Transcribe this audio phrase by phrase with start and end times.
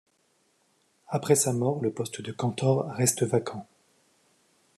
[1.09, 3.67] Après sa mort, le poste de Cantor reste vaquant.